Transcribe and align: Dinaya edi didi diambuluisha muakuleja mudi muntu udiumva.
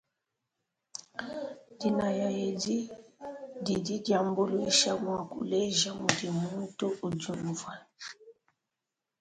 Dinaya 1.79 2.29
edi 2.47 2.77
didi 3.65 3.95
diambuluisha 4.05 4.91
muakuleja 5.03 5.91
mudi 6.01 6.27
muntu 6.39 6.85
udiumva. 7.07 7.71